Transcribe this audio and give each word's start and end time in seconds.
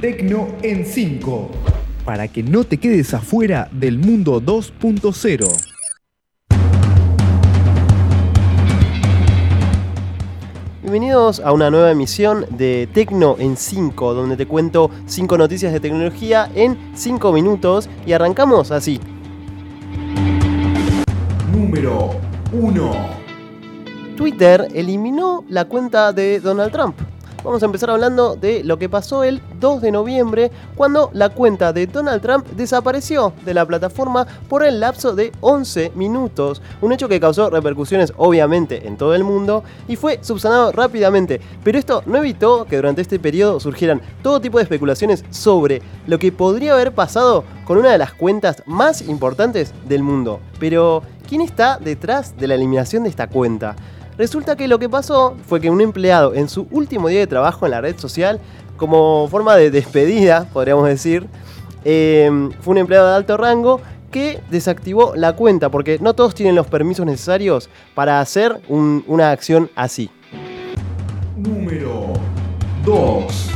Tecno 0.00 0.48
en 0.62 0.86
5. 0.86 1.50
Para 2.06 2.26
que 2.26 2.42
no 2.42 2.64
te 2.64 2.78
quedes 2.78 3.12
afuera 3.12 3.68
del 3.70 3.98
mundo 3.98 4.40
2.0. 4.40 5.46
Bienvenidos 10.80 11.40
a 11.40 11.52
una 11.52 11.70
nueva 11.70 11.90
emisión 11.90 12.46
de 12.48 12.88
Tecno 12.94 13.36
en 13.38 13.58
5, 13.58 14.14
donde 14.14 14.38
te 14.38 14.46
cuento 14.46 14.90
5 15.04 15.36
noticias 15.36 15.70
de 15.70 15.80
tecnología 15.80 16.50
en 16.54 16.78
5 16.94 17.32
minutos 17.34 17.90
y 18.06 18.14
arrancamos 18.14 18.70
así. 18.70 18.98
Número 21.52 22.12
1. 22.54 22.92
Twitter 24.16 24.66
eliminó 24.72 25.44
la 25.50 25.66
cuenta 25.66 26.14
de 26.14 26.40
Donald 26.40 26.72
Trump. 26.72 26.96
Vamos 27.42 27.62
a 27.62 27.66
empezar 27.66 27.88
hablando 27.88 28.36
de 28.36 28.62
lo 28.64 28.78
que 28.78 28.90
pasó 28.90 29.24
el 29.24 29.40
2 29.60 29.80
de 29.80 29.92
noviembre 29.92 30.50
cuando 30.76 31.08
la 31.14 31.30
cuenta 31.30 31.72
de 31.72 31.86
Donald 31.86 32.20
Trump 32.20 32.46
desapareció 32.48 33.32
de 33.46 33.54
la 33.54 33.64
plataforma 33.64 34.26
por 34.46 34.62
el 34.62 34.78
lapso 34.78 35.14
de 35.14 35.32
11 35.40 35.92
minutos. 35.94 36.60
Un 36.82 36.92
hecho 36.92 37.08
que 37.08 37.18
causó 37.18 37.48
repercusiones 37.48 38.12
obviamente 38.18 38.86
en 38.86 38.98
todo 38.98 39.14
el 39.14 39.24
mundo 39.24 39.64
y 39.88 39.96
fue 39.96 40.18
subsanado 40.22 40.70
rápidamente. 40.72 41.40
Pero 41.64 41.78
esto 41.78 42.02
no 42.04 42.18
evitó 42.18 42.66
que 42.66 42.76
durante 42.76 43.00
este 43.00 43.18
periodo 43.18 43.58
surgieran 43.58 44.02
todo 44.22 44.42
tipo 44.42 44.58
de 44.58 44.64
especulaciones 44.64 45.24
sobre 45.30 45.80
lo 46.06 46.18
que 46.18 46.32
podría 46.32 46.74
haber 46.74 46.92
pasado 46.92 47.44
con 47.64 47.78
una 47.78 47.90
de 47.90 47.98
las 47.98 48.12
cuentas 48.12 48.62
más 48.66 49.00
importantes 49.00 49.72
del 49.88 50.02
mundo. 50.02 50.40
Pero, 50.58 51.02
¿quién 51.26 51.40
está 51.40 51.78
detrás 51.78 52.36
de 52.36 52.48
la 52.48 52.54
eliminación 52.54 53.04
de 53.04 53.08
esta 53.08 53.28
cuenta? 53.28 53.76
Resulta 54.20 54.54
que 54.54 54.68
lo 54.68 54.78
que 54.78 54.86
pasó 54.90 55.34
fue 55.48 55.62
que 55.62 55.70
un 55.70 55.80
empleado 55.80 56.34
en 56.34 56.50
su 56.50 56.66
último 56.70 57.08
día 57.08 57.20
de 57.20 57.26
trabajo 57.26 57.64
en 57.64 57.70
la 57.70 57.80
red 57.80 57.96
social, 57.96 58.38
como 58.76 59.26
forma 59.30 59.56
de 59.56 59.70
despedida, 59.70 60.46
podríamos 60.52 60.86
decir, 60.86 61.26
eh, 61.86 62.30
fue 62.60 62.72
un 62.72 62.78
empleado 62.78 63.08
de 63.08 63.14
alto 63.14 63.38
rango 63.38 63.80
que 64.10 64.42
desactivó 64.50 65.14
la 65.16 65.32
cuenta, 65.36 65.70
porque 65.70 65.98
no 66.02 66.12
todos 66.12 66.34
tienen 66.34 66.54
los 66.54 66.66
permisos 66.66 67.06
necesarios 67.06 67.70
para 67.94 68.20
hacer 68.20 68.60
un- 68.68 69.02
una 69.06 69.30
acción 69.30 69.70
así. 69.74 70.10
Número 71.38 72.12
2. 72.84 73.49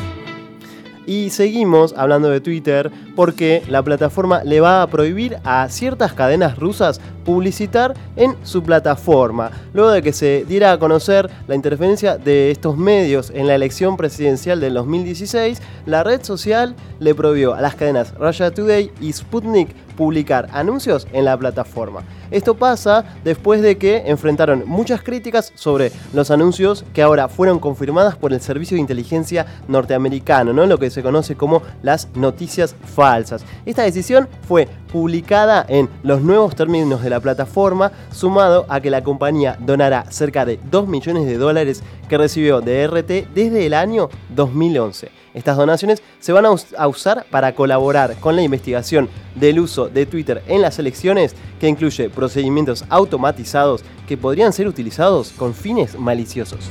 Y 1.07 1.31
seguimos 1.31 1.95
hablando 1.97 2.31
de 2.31 2.41
Twitter 2.41 2.91
porque 3.15 3.63
la 3.69 3.83
plataforma 3.83 4.43
le 4.45 4.61
va 4.61 4.83
a 4.83 4.87
prohibir 4.87 5.39
a 5.45 5.69
ciertas 5.69 6.13
cadenas 6.13 6.59
rusas 6.59 7.01
publicitar 7.25 7.95
en 8.17 8.37
su 8.43 8.63
plataforma, 8.63 9.51
luego 9.73 9.91
de 9.91 10.03
que 10.03 10.13
se 10.13 10.45
diera 10.47 10.73
a 10.73 10.79
conocer 10.79 11.31
la 11.49 11.55
interferencia 11.55 12.19
de 12.19 12.51
estos 12.51 12.77
medios 12.77 13.31
en 13.35 13.47
la 13.47 13.55
elección 13.55 13.97
presidencial 13.97 14.61
del 14.61 14.75
2016, 14.75 15.61
la 15.87 16.05
red 16.05 16.23
social 16.23 16.77
le 17.01 17.15
prohibió 17.15 17.55
a 17.55 17.61
las 17.61 17.75
cadenas 17.75 18.15
Russia 18.15 18.51
Today 18.51 18.91
y 19.01 19.13
Sputnik 19.13 19.71
publicar 19.97 20.49
anuncios 20.53 21.07
en 21.13 21.25
la 21.25 21.37
plataforma. 21.37 22.03
Esto 22.31 22.55
pasa 22.55 23.05
después 23.23 23.63
de 23.63 23.79
que 23.79 24.05
enfrentaron 24.07 24.65
muchas 24.67 25.03
críticas 25.03 25.53
sobre 25.55 25.93
los 26.13 26.31
anuncios 26.31 26.85
que 26.93 27.03
ahora 27.03 27.29
fueron 27.29 27.59
confirmadas 27.59 28.17
por 28.17 28.33
el 28.33 28.41
Servicio 28.41 28.77
de 28.77 28.81
Inteligencia 28.81 29.47
norteamericano, 29.69 30.53
¿no? 30.53 30.67
lo 30.67 30.79
que 30.79 30.91
se 30.91 31.03
conoce 31.03 31.37
como 31.37 31.63
las 31.83 32.09
noticias 32.15 32.75
falsas. 32.95 33.45
Esta 33.67 33.83
decisión 33.83 34.29
fue 34.47 34.69
publicada 34.91 35.65
en 35.69 35.89
los 36.03 36.23
nuevos 36.23 36.55
términos 36.55 37.03
de 37.03 37.11
la 37.11 37.21
plataforma, 37.21 37.93
sumado 38.13 38.67
a 38.69 38.81
que 38.81 38.91
la 38.91 39.03
compañía 39.03 39.57
donará 39.61 40.05
cerca 40.11 40.45
de 40.45 40.61
2 40.71 40.89
millones 40.89 41.27
de 41.27 41.37
dólares 41.37 41.83
que 42.09 42.19
recibió 42.19 42.61
de 42.61 42.87
RT 42.87 43.35
desde 43.35 43.67
el 43.67 43.75
año 43.75 44.09
2011. 44.31 45.24
Estas 45.35 45.57
donaciones 45.57 46.01
se 46.21 46.33
van 46.33 46.47
a 46.47 46.53
us- 46.53 46.75
a 46.79 46.87
usar 46.87 47.27
para 47.31 47.55
colaborar 47.55 48.15
con 48.21 48.37
la 48.37 48.43
investigación 48.43 49.09
del 49.35 49.59
uso 49.59 49.89
de 49.89 50.07
Twitter 50.07 50.43
en 50.47 50.63
las 50.63 50.79
elecciones, 50.79 51.35
que 51.59 51.69
incluye 51.69 52.09
procedimientos 52.09 52.85
automatizados 52.89 53.83
que 54.07 54.17
podrían 54.17 54.53
ser 54.53 54.69
utilizados 54.69 55.33
con 55.33 55.53
fines 55.55 55.99
maliciosos. 55.99 56.71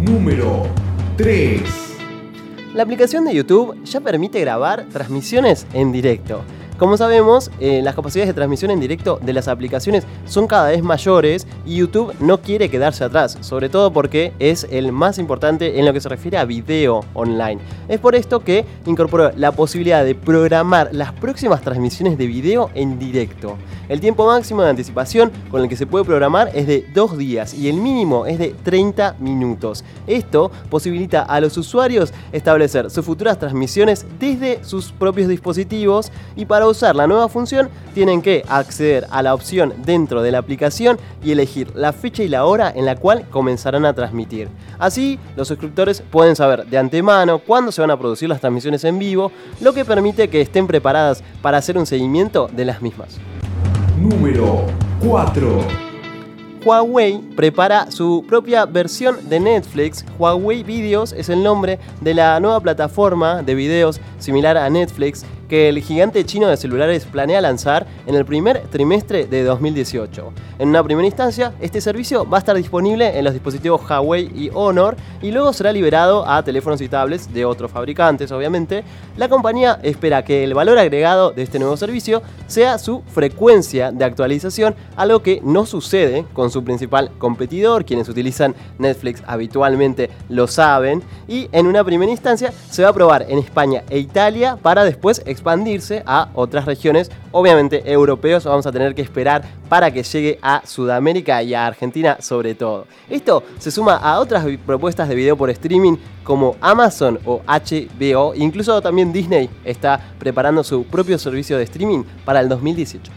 Número 0.00 0.66
3. 1.16 1.60
La 2.74 2.84
aplicación 2.84 3.24
de 3.24 3.34
YouTube 3.34 3.82
ya 3.84 4.00
permite 4.00 4.38
grabar 4.40 4.86
transmisiones 4.92 5.66
en 5.74 5.90
directo. 5.90 6.42
Como 6.80 6.96
sabemos, 6.96 7.50
eh, 7.60 7.82
las 7.82 7.94
capacidades 7.94 8.28
de 8.28 8.32
transmisión 8.32 8.70
en 8.70 8.80
directo 8.80 9.18
de 9.20 9.34
las 9.34 9.48
aplicaciones 9.48 10.06
son 10.24 10.46
cada 10.46 10.70
vez 10.70 10.82
mayores 10.82 11.46
y 11.66 11.76
YouTube 11.76 12.14
no 12.20 12.40
quiere 12.40 12.70
quedarse 12.70 13.04
atrás, 13.04 13.36
sobre 13.42 13.68
todo 13.68 13.92
porque 13.92 14.32
es 14.38 14.66
el 14.70 14.90
más 14.90 15.18
importante 15.18 15.78
en 15.78 15.84
lo 15.84 15.92
que 15.92 16.00
se 16.00 16.08
refiere 16.08 16.38
a 16.38 16.46
video 16.46 17.04
online. 17.12 17.60
Es 17.86 18.00
por 18.00 18.14
esto 18.14 18.40
que 18.40 18.64
incorporó 18.86 19.30
la 19.36 19.52
posibilidad 19.52 20.02
de 20.02 20.14
programar 20.14 20.88
las 20.92 21.12
próximas 21.12 21.60
transmisiones 21.60 22.16
de 22.16 22.26
video 22.26 22.70
en 22.74 22.98
directo. 22.98 23.58
El 23.90 24.00
tiempo 24.00 24.24
máximo 24.24 24.62
de 24.62 24.70
anticipación 24.70 25.30
con 25.50 25.60
el 25.60 25.68
que 25.68 25.76
se 25.76 25.86
puede 25.86 26.06
programar 26.06 26.50
es 26.54 26.66
de 26.66 26.86
2 26.94 27.18
días 27.18 27.52
y 27.52 27.68
el 27.68 27.76
mínimo 27.76 28.24
es 28.24 28.38
de 28.38 28.54
30 28.62 29.16
minutos. 29.18 29.84
Esto 30.06 30.50
posibilita 30.70 31.24
a 31.24 31.42
los 31.42 31.58
usuarios 31.58 32.14
establecer 32.32 32.90
sus 32.90 33.04
futuras 33.04 33.38
transmisiones 33.38 34.06
desde 34.18 34.64
sus 34.64 34.92
propios 34.92 35.28
dispositivos 35.28 36.10
y 36.36 36.46
para 36.46 36.69
usar 36.70 36.96
la 36.96 37.06
nueva 37.06 37.28
función 37.28 37.68
tienen 37.94 38.22
que 38.22 38.44
acceder 38.48 39.06
a 39.10 39.22
la 39.22 39.34
opción 39.34 39.74
dentro 39.84 40.22
de 40.22 40.32
la 40.32 40.38
aplicación 40.38 40.98
y 41.22 41.32
elegir 41.32 41.72
la 41.74 41.92
fecha 41.92 42.22
y 42.22 42.28
la 42.28 42.44
hora 42.44 42.72
en 42.74 42.86
la 42.86 42.96
cual 42.96 43.26
comenzarán 43.30 43.84
a 43.84 43.92
transmitir. 43.92 44.48
Así, 44.78 45.18
los 45.36 45.48
suscriptores 45.48 46.02
pueden 46.10 46.36
saber 46.36 46.66
de 46.66 46.78
antemano 46.78 47.38
cuándo 47.38 47.72
se 47.72 47.80
van 47.80 47.90
a 47.90 47.98
producir 47.98 48.28
las 48.28 48.40
transmisiones 48.40 48.84
en 48.84 48.98
vivo, 48.98 49.32
lo 49.60 49.72
que 49.72 49.84
permite 49.84 50.28
que 50.28 50.40
estén 50.40 50.66
preparadas 50.66 51.22
para 51.42 51.58
hacer 51.58 51.76
un 51.76 51.86
seguimiento 51.86 52.48
de 52.52 52.64
las 52.64 52.80
mismas. 52.80 53.18
Número 53.98 54.64
4. 55.06 55.90
Huawei 56.64 57.18
prepara 57.36 57.90
su 57.90 58.24
propia 58.28 58.66
versión 58.66 59.28
de 59.28 59.40
Netflix. 59.40 60.04
Huawei 60.18 60.62
Videos 60.62 61.12
es 61.12 61.28
el 61.28 61.42
nombre 61.42 61.78
de 62.00 62.14
la 62.14 62.38
nueva 62.38 62.60
plataforma 62.60 63.42
de 63.42 63.54
videos 63.54 64.00
similar 64.18 64.58
a 64.58 64.68
Netflix 64.68 65.24
que 65.50 65.68
el 65.68 65.80
gigante 65.82 66.24
chino 66.24 66.46
de 66.46 66.56
celulares 66.56 67.04
planea 67.06 67.40
lanzar 67.40 67.84
en 68.06 68.14
el 68.14 68.24
primer 68.24 68.62
trimestre 68.70 69.26
de 69.26 69.42
2018. 69.42 70.32
En 70.60 70.68
una 70.68 70.84
primera 70.84 71.06
instancia, 71.06 71.52
este 71.60 71.80
servicio 71.80 72.28
va 72.28 72.36
a 72.36 72.38
estar 72.38 72.56
disponible 72.56 73.18
en 73.18 73.24
los 73.24 73.32
dispositivos 73.32 73.82
Huawei 73.82 74.30
y 74.32 74.50
Honor 74.54 74.96
y 75.20 75.32
luego 75.32 75.52
será 75.52 75.72
liberado 75.72 76.24
a 76.24 76.44
teléfonos 76.44 76.80
y 76.80 76.88
tablets 76.88 77.32
de 77.34 77.44
otros 77.44 77.72
fabricantes, 77.72 78.30
obviamente. 78.30 78.84
La 79.16 79.28
compañía 79.28 79.80
espera 79.82 80.24
que 80.24 80.44
el 80.44 80.54
valor 80.54 80.78
agregado 80.78 81.32
de 81.32 81.42
este 81.42 81.58
nuevo 81.58 81.76
servicio 81.76 82.22
sea 82.46 82.78
su 82.78 83.02
frecuencia 83.12 83.90
de 83.90 84.04
actualización, 84.04 84.76
algo 84.94 85.20
que 85.20 85.40
no 85.42 85.66
sucede 85.66 86.26
con 86.32 86.52
su 86.52 86.62
principal 86.62 87.10
competidor, 87.18 87.84
quienes 87.84 88.08
utilizan 88.08 88.54
Netflix 88.78 89.20
habitualmente 89.26 90.10
lo 90.28 90.46
saben, 90.46 91.02
y 91.26 91.48
en 91.50 91.66
una 91.66 91.82
primera 91.82 92.12
instancia 92.12 92.52
se 92.70 92.84
va 92.84 92.90
a 92.90 92.94
probar 92.94 93.26
en 93.28 93.38
España 93.38 93.82
e 93.90 93.98
Italia 93.98 94.56
para 94.62 94.84
después 94.84 95.22
expandirse 95.40 96.02
a 96.04 96.28
otras 96.34 96.66
regiones, 96.66 97.10
obviamente 97.32 97.82
europeos, 97.90 98.44
vamos 98.44 98.66
a 98.66 98.72
tener 98.72 98.94
que 98.94 99.00
esperar 99.00 99.42
para 99.70 99.90
que 99.90 100.02
llegue 100.02 100.38
a 100.42 100.62
Sudamérica 100.66 101.42
y 101.42 101.54
a 101.54 101.66
Argentina 101.66 102.18
sobre 102.20 102.54
todo. 102.54 102.86
Esto 103.08 103.42
se 103.58 103.70
suma 103.70 103.96
a 103.96 104.20
otras 104.20 104.44
propuestas 104.66 105.08
de 105.08 105.14
video 105.14 105.36
por 105.36 105.48
streaming 105.48 105.96
como 106.22 106.56
Amazon 106.60 107.18
o 107.24 107.40
HBO, 107.46 108.34
incluso 108.34 108.82
también 108.82 109.12
Disney 109.12 109.48
está 109.64 109.98
preparando 110.18 110.62
su 110.62 110.84
propio 110.84 111.18
servicio 111.18 111.56
de 111.56 111.64
streaming 111.64 112.04
para 112.24 112.40
el 112.40 112.48
2018. 112.48 113.10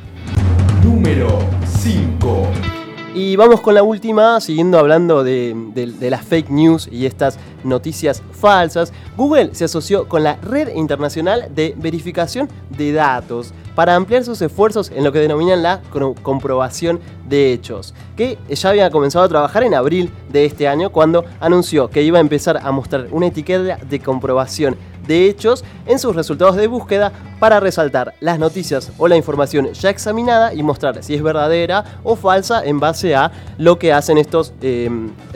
Número 0.82 1.40
5. 1.66 2.73
Y 3.16 3.36
vamos 3.36 3.62
con 3.62 3.76
la 3.76 3.84
última, 3.84 4.42
siguiendo 4.42 4.80
hablando 4.80 5.24
de, 5.24 5.56
de- 5.76 6.10
las 6.10 6.24
fake 6.26 6.50
news 6.50 6.90
y 6.92 7.06
estas 7.06 7.38
noticias 7.64 8.24
falsas. 8.32 8.92
Google 9.16 9.54
se 9.54 9.66
asoció 9.66 10.08
con 10.10 10.24
la 10.24 10.38
Red 10.38 10.70
Internacional 10.76 11.50
de 11.54 11.76
Verificación 11.78 12.50
de 12.76 12.92
Datos 12.92 13.54
para 13.76 13.96
ampliar 13.96 14.24
sus 14.24 14.42
esfuerzos 14.42 14.90
en 14.90 15.04
lo 15.04 15.12
que 15.12 15.20
denominan 15.20 15.62
la 15.62 15.82
comprobación 16.24 17.00
de 17.30 17.54
hechos, 17.54 17.94
que 18.18 18.40
ya 18.50 18.70
había 18.70 18.90
comenzado 18.90 19.26
a 19.26 19.30
trabajar 19.30 19.64
en 19.64 19.76
abril 19.76 20.12
de 20.32 20.46
este 20.46 20.68
año 20.68 20.92
cuando 20.92 21.24
anunció 21.40 21.90
que 21.92 22.02
iba 22.02 22.18
a 22.18 22.22
empezar 22.22 22.58
a 22.64 22.72
mostrar 22.72 23.08
una 23.12 23.28
etiqueta 23.28 23.78
de 23.78 24.00
comprobación 24.00 24.76
de 25.08 25.28
hechos 25.28 25.64
en 25.86 26.00
sus 26.00 26.16
resultados 26.16 26.56
de 26.56 26.68
búsqueda 26.68 27.12
para 27.40 27.60
resaltar 27.60 28.14
las 28.20 28.40
noticias 28.40 28.92
o 28.98 29.08
la 29.08 29.18
información 29.18 29.74
ya 29.74 29.90
examinada 29.90 30.54
y 30.54 30.64
mostrar 30.64 31.04
si 31.04 31.16
es 31.16 31.22
verdadera 31.22 31.84
o 32.04 32.16
falsa 32.16 32.64
en 32.66 32.80
base 32.80 33.16
a 33.16 33.32
lo 33.58 33.78
que 33.80 33.92
hacen 33.92 34.18
estos 34.18 34.54
eh, 34.62 34.90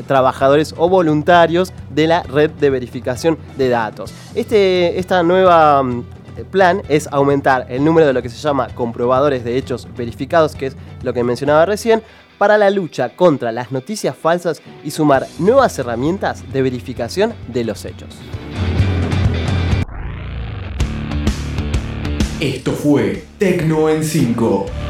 trabajadores 0.08 0.74
o 0.78 0.90
voluntarios 0.90 1.74
de 1.90 2.08
la 2.08 2.24
red 2.24 2.52
de 2.52 2.69
verificación 2.69 3.38
de 3.58 3.69
datos. 3.69 4.14
Este, 4.36 5.00
esta 5.00 5.24
nueva 5.24 5.84
mm, 5.84 6.06
plan 6.52 6.81
es 6.88 7.08
aumentar 7.12 7.66
el 7.69 7.84
número 7.84 8.08
de 8.08 8.14
lo 8.14 8.22
que 8.22 8.30
se 8.30 8.38
llama 8.38 8.68
comprobadores 8.74 9.44
de 9.44 9.58
hechos 9.58 9.88
verificados, 9.98 10.56
que 10.56 10.68
es 10.68 10.78
lo 11.02 11.14
que 11.14 11.24
mencionaba 11.24 11.66
recién, 11.66 12.02
para 12.38 12.58
la 12.58 12.69
lucha 12.69 13.10
contra 13.10 13.52
las 13.52 13.72
noticias 13.72 14.16
falsas 14.16 14.62
y 14.84 14.92
sumar 14.92 15.28
nuevas 15.40 15.78
herramientas 15.80 16.44
de 16.54 16.62
verificación 16.62 17.34
de 17.48 17.64
los 17.64 17.84
hechos. 17.86 18.16
Esto 22.39 22.72
fue 22.74 23.24
Tecno 23.39 23.89
en 23.89 24.04
5. 24.04 24.87